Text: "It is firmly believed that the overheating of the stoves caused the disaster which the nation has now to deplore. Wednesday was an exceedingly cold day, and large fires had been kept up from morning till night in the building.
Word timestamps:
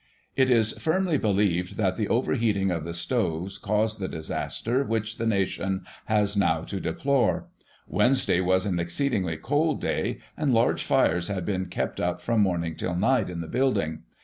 "It 0.35 0.49
is 0.49 0.71
firmly 0.79 1.19
believed 1.19 1.77
that 1.77 1.95
the 1.95 2.07
overheating 2.09 2.71
of 2.71 2.85
the 2.85 2.93
stoves 2.95 3.59
caused 3.59 3.99
the 3.99 4.07
disaster 4.07 4.83
which 4.83 5.19
the 5.19 5.27
nation 5.27 5.85
has 6.05 6.35
now 6.35 6.63
to 6.63 6.79
deplore. 6.79 7.45
Wednesday 7.85 8.41
was 8.41 8.65
an 8.65 8.79
exceedingly 8.79 9.37
cold 9.37 9.79
day, 9.79 10.17
and 10.35 10.55
large 10.55 10.81
fires 10.85 11.27
had 11.27 11.45
been 11.45 11.67
kept 11.67 11.99
up 11.99 12.19
from 12.19 12.39
morning 12.39 12.75
till 12.75 12.95
night 12.95 13.29
in 13.29 13.41
the 13.41 13.47
building. 13.47 14.01